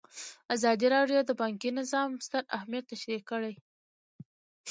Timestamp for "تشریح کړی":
2.93-3.53